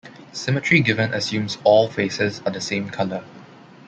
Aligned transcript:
Symmetry 0.33 0.79
given 0.79 1.13
assumes 1.13 1.59
all 1.63 1.87
faces 1.87 2.41
are 2.47 2.51
the 2.51 2.59
same 2.59 2.89
color. 2.89 3.23